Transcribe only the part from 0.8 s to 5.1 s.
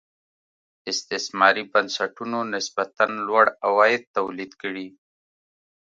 استثماري بنسټونو نسبتا لوړ عواید تولید کړي.